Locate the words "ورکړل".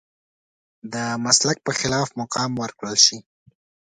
2.61-2.97